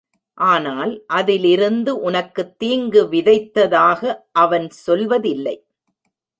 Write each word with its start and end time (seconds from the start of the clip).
ஆனால் 0.33 1.03
அதிலிருந்து 1.07 1.99
உனக்குத் 1.99 2.59
தீங்கு 2.59 3.03
விதைத்ததாக 3.03 4.15
அவன் 4.31 4.67
சொல்வதில்லை. 4.87 5.57